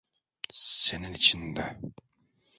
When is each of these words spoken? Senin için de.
Senin 0.51 1.13
için 1.13 1.55
de. 1.55 1.79